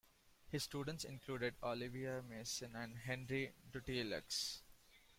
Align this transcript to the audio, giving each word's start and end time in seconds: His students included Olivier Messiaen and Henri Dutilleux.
His 0.47 0.63
students 0.63 1.03
included 1.03 1.53
Olivier 1.61 2.21
Messiaen 2.23 2.73
and 2.73 2.97
Henri 2.97 3.51
Dutilleux. 3.71 4.61